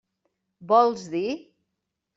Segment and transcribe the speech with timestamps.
[0.73, 1.27] Vols dir?